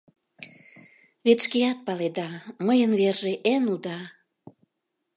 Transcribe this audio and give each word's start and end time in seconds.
—Вет 1.25 1.39
шкеат 1.45 1.79
паледа, 1.85 2.29
мыйын 2.65 2.91
верже 2.99 3.33
эн 3.53 3.63
уда. 3.75 3.99